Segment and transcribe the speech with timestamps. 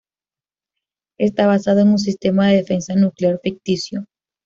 [1.19, 4.07] Está basado en un sistema de defensa nuclear ficticio.